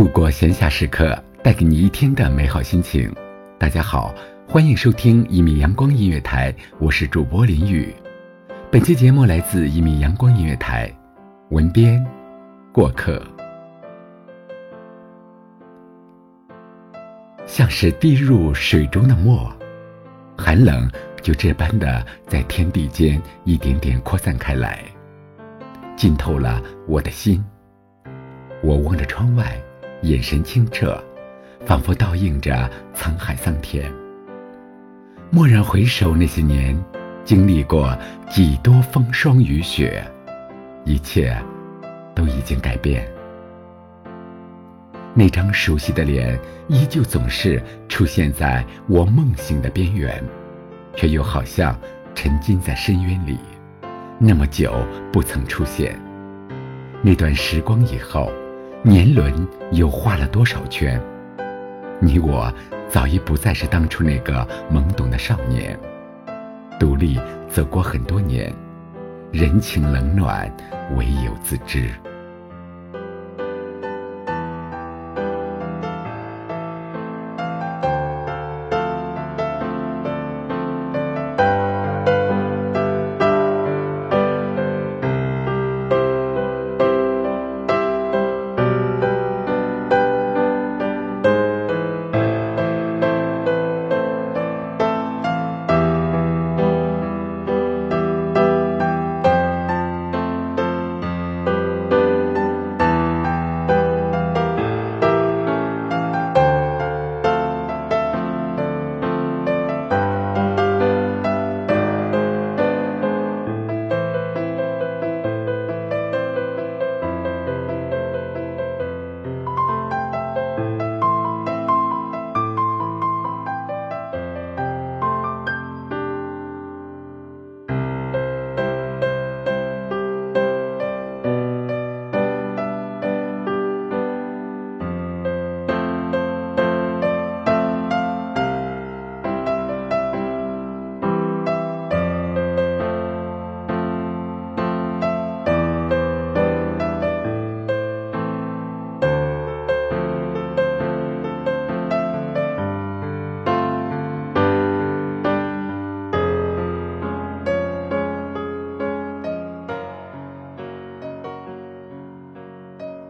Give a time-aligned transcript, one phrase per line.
[0.00, 3.14] 度过闲暇时刻，带给你一天的美好心情。
[3.58, 4.14] 大家好，
[4.48, 7.94] 欢迎收听一米阳光音乐台，我是主播林雨。
[8.72, 10.90] 本期节目来自一米阳光音乐台，
[11.50, 12.02] 文编
[12.72, 13.22] 过客。
[17.44, 19.54] 像是滴入水中的墨，
[20.34, 20.90] 寒冷
[21.20, 24.82] 就这般的在天地间一点点扩散开来，
[25.94, 27.44] 浸透了我的心。
[28.62, 29.62] 我望着窗外。
[30.02, 30.98] 眼神清澈，
[31.66, 33.92] 仿佛倒映着沧海桑田。
[35.30, 36.74] 蓦然回首，那些年
[37.22, 37.96] 经历过
[38.30, 40.02] 几多风霜雨雪，
[40.84, 41.36] 一切
[42.14, 43.06] 都已经改变。
[45.12, 50.22] 那张熟悉的脸，依旧总是出现在我梦醒的边缘，
[50.96, 51.78] 却又好像
[52.14, 53.38] 沉浸在深渊里，
[54.18, 54.74] 那么久
[55.12, 55.94] 不曾出现。
[57.02, 58.32] 那段时光以后。
[58.82, 60.98] 年轮又画了多少圈？
[62.00, 62.50] 你我
[62.88, 65.78] 早已不再是当初那个懵懂的少年，
[66.78, 68.50] 独立走过很多年，
[69.32, 70.50] 人情冷暖，
[70.96, 71.90] 唯有自知。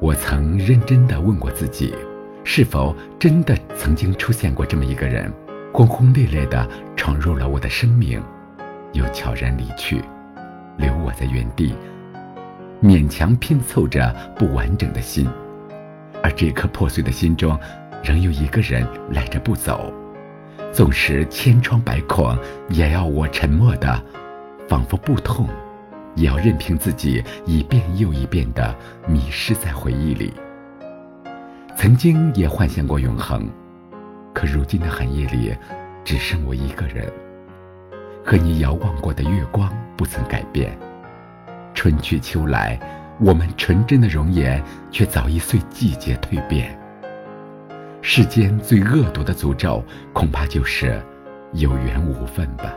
[0.00, 1.94] 我曾认真的问过自己，
[2.42, 5.30] 是否真的曾经出现过这么一个人，
[5.74, 6.66] 轰轰烈烈的
[6.96, 8.18] 闯入了我的生命，
[8.94, 10.02] 又悄然离去，
[10.78, 11.74] 留我在原地，
[12.82, 15.28] 勉强拼凑着不完整的心，
[16.22, 17.58] 而这颗破碎的心中，
[18.02, 19.92] 仍有一个人赖着不走，
[20.72, 22.34] 纵使千疮百孔，
[22.70, 24.02] 也要我沉默的，
[24.66, 25.46] 仿佛不痛。
[26.14, 28.74] 也要任凭自己一遍又一遍的
[29.08, 30.32] 迷失在回忆里。
[31.76, 33.48] 曾经也幻想过永恒，
[34.34, 35.56] 可如今的寒夜里，
[36.04, 37.10] 只剩我一个人。
[38.24, 40.76] 和你遥望过的月光不曾改变，
[41.72, 42.78] 春去秋来，
[43.18, 46.78] 我们纯真的容颜却早已随季节蜕变。
[48.02, 49.82] 世间最恶毒的诅咒，
[50.12, 51.00] 恐怕就是
[51.52, 52.74] 有缘无分吧。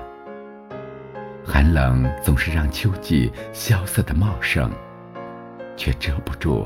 [1.45, 4.71] 寒冷总是让秋季萧瑟的茂盛，
[5.75, 6.65] 却遮不住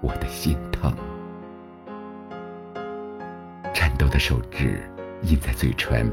[0.00, 0.92] 我的心疼。
[3.72, 4.82] 颤抖的手指
[5.22, 6.12] 印在嘴唇，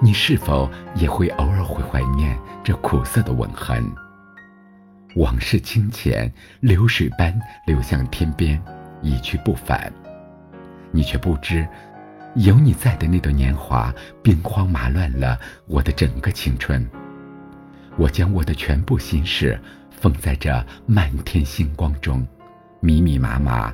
[0.00, 3.90] 你是否也会偶尔会怀念这苦涩的吻痕？
[5.16, 6.30] 往事清浅，
[6.60, 7.34] 流水般
[7.66, 8.62] 流向天边，
[9.00, 9.90] 一去不返。
[10.90, 11.66] 你却不知，
[12.36, 16.88] 有你在的那段年华，兵荒马乱了我的整个青春。
[17.98, 22.26] 我将我的全部心事封在这漫天星光中，
[22.80, 23.70] 密密麻麻，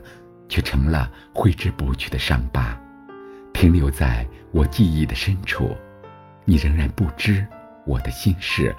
[0.48, 2.76] 却成了挥之不去的伤疤，
[3.52, 5.76] 停留在我记忆的深处。
[6.44, 7.46] 你仍然不知
[7.86, 8.74] 我的心事，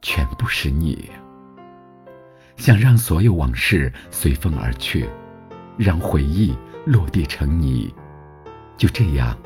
[0.00, 1.10] 全部是你。
[2.56, 5.06] 想让所有往事随风而去，
[5.76, 6.56] 让回忆
[6.86, 7.92] 落地成泥，
[8.80, 9.36] 就这样，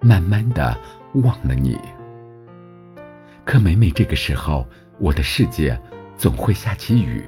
[0.00, 0.74] 慢慢的
[1.22, 1.78] 忘了你。
[3.44, 4.66] 可每每这个时候，
[4.98, 5.78] 我的世界
[6.16, 7.22] 总会下起雨，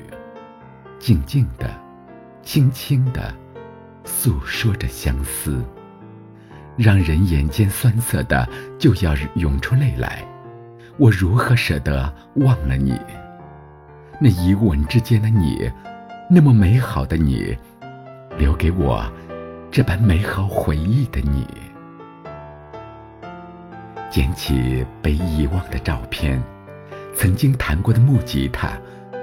[0.99, 1.71] 静静的，
[2.43, 3.35] 轻轻的，
[4.05, 5.63] 诉说着相思，
[6.79, 8.49] 让人眼间酸涩的
[8.79, 10.25] 就要涌出泪来。
[10.97, 12.99] 我如何舍得忘了你？
[14.19, 15.71] 那一吻之间的你，
[16.31, 17.55] 那么美好的你，
[18.39, 19.05] 留给我
[19.73, 21.47] 这般美好回忆的你。
[24.11, 26.43] 捡起被遗忘的照片，
[27.15, 28.73] 曾经弹过的木吉他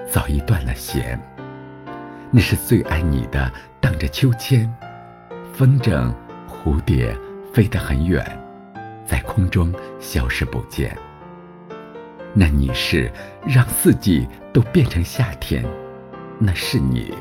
[0.09, 1.19] 早已断了弦。
[2.31, 3.51] 那是最爱你的，
[3.81, 4.73] 荡着秋千，
[5.51, 6.13] 风筝、
[6.47, 7.13] 蝴蝶
[7.53, 8.25] 飞得很远，
[9.05, 10.97] 在空中消失不见。
[12.33, 13.11] 那你是
[13.45, 15.65] 让四季都变成夏天，
[16.39, 17.13] 那是你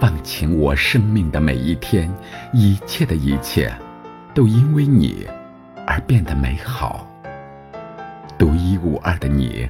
[0.00, 2.12] 放晴我生命的每一天，
[2.52, 3.72] 一切的一切，
[4.34, 5.26] 都因为你
[5.86, 7.08] 而变得美好。
[8.36, 9.68] 独一无二的你，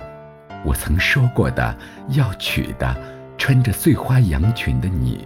[0.64, 1.76] 我曾说过的
[2.08, 2.96] 要娶的，
[3.36, 5.24] 穿着碎花洋裙的你。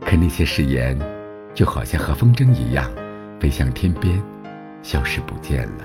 [0.00, 0.98] 可那些誓言，
[1.54, 2.90] 就好像和风筝一样，
[3.38, 4.20] 飞向天边，
[4.82, 5.84] 消失不见了。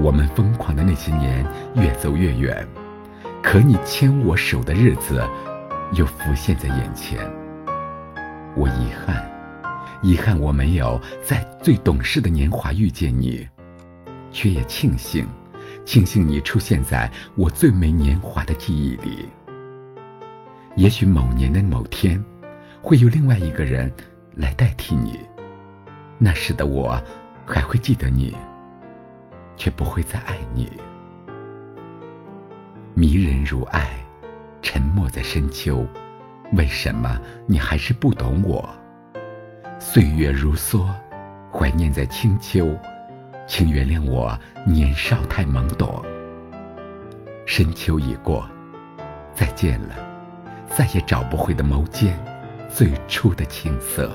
[0.00, 1.46] 我们疯狂的那些年
[1.76, 2.66] 越走越远，
[3.42, 5.22] 可你牵我手的日子
[5.92, 7.18] 又浮现在眼前。
[8.56, 9.28] 我遗憾，
[10.02, 13.46] 遗憾我没有在最懂事的年华遇见你，
[14.30, 15.26] 却也庆幸，
[15.84, 19.28] 庆幸你出现在我最美年华的记忆里。
[20.76, 22.22] 也许某年的某天，
[22.82, 23.92] 会有另外一个人
[24.34, 25.18] 来代替你，
[26.18, 27.00] 那时的我
[27.46, 28.36] 还会记得你。
[29.60, 30.70] 却不会再爱你。
[32.94, 33.90] 迷人如爱，
[34.62, 35.86] 沉默在深秋。
[36.52, 38.68] 为什么你还是不懂我？
[39.78, 40.86] 岁月如梭，
[41.52, 42.76] 怀念在清秋。
[43.46, 46.04] 请原谅我年少太懵懂。
[47.46, 48.46] 深秋已过，
[49.32, 49.94] 再见了，
[50.68, 52.18] 再也找不回的眸间
[52.68, 54.10] 最初的青涩。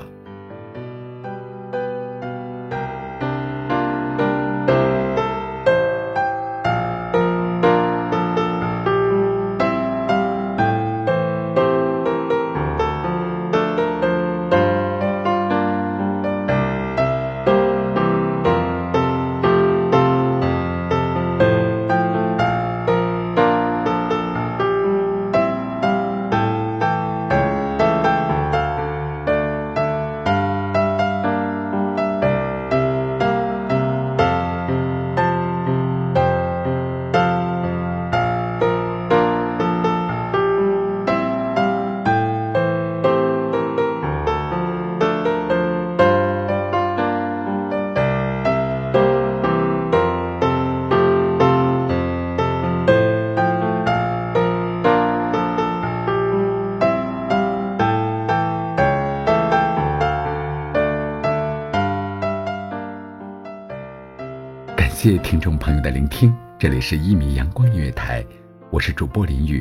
[64.94, 68.24] 谢听众朋友的聆听，这里是一米阳光音乐台，
[68.70, 69.60] 我是主播林雨，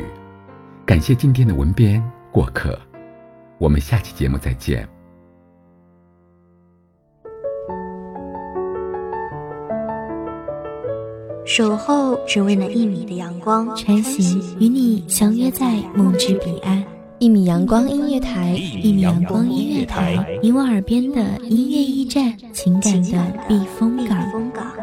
[0.85, 2.79] 感谢今天的文编过客，
[3.57, 4.87] 我们下期节目再见。
[11.45, 16.85] 守候只为那一米的阳光，穿行与你相约在梦之彼岸。
[17.17, 24.82] 一米阳光音乐台，一米阳光音乐台，你我耳边的音乐驿站，情感的避风港。